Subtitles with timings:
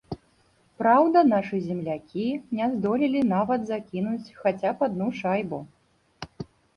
[0.81, 2.25] Праўда, нашы землякі
[2.59, 5.59] не здолелі нават закінуць хаця б адну шайбу.